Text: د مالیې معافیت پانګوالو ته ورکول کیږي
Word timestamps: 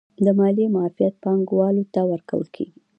د 0.23 0.27
مالیې 0.37 0.67
معافیت 0.75 1.13
پانګوالو 1.23 1.83
ته 1.93 2.01
ورکول 2.11 2.45
کیږي 2.55 2.79